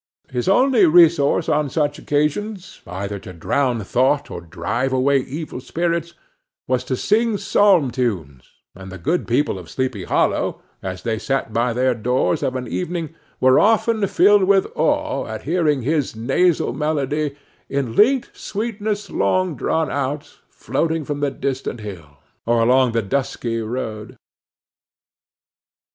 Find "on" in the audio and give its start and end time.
1.47-1.69